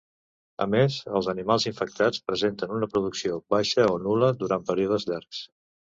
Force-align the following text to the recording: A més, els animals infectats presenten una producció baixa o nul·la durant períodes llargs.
A 0.63 0.65
més, 0.75 0.95
els 1.19 1.27
animals 1.33 1.67
infectats 1.71 2.23
presenten 2.29 2.73
una 2.79 2.89
producció 2.95 3.39
baixa 3.55 3.89
o 3.97 4.03
nul·la 4.07 4.35
durant 4.45 4.69
períodes 4.71 5.07
llargs. 5.13 5.45